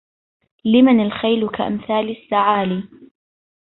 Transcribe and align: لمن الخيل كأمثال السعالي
لمن 0.65 0.99
الخيل 1.05 1.49
كأمثال 1.49 2.17
السعالي 2.17 2.83